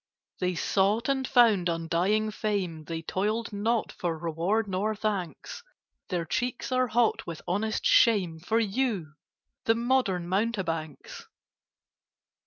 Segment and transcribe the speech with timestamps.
[0.39, 5.61] They sought and found undying fame: They toiled not for reward nor thanks:
[6.09, 9.13] Their cheeks are hot with honest shame For you,
[9.65, 11.27] the modern mountebanks!